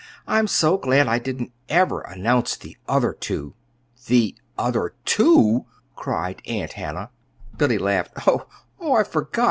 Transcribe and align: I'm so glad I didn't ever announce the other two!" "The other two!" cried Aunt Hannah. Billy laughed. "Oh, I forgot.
I'm 0.25 0.47
so 0.47 0.79
glad 0.79 1.07
I 1.07 1.19
didn't 1.19 1.51
ever 1.69 2.01
announce 2.01 2.55
the 2.57 2.75
other 2.87 3.13
two!" 3.13 3.53
"The 4.07 4.33
other 4.57 4.95
two!" 5.05 5.65
cried 5.95 6.41
Aunt 6.47 6.73
Hannah. 6.73 7.11
Billy 7.55 7.77
laughed. 7.77 8.13
"Oh, 8.27 8.47
I 8.95 9.03
forgot. 9.03 9.39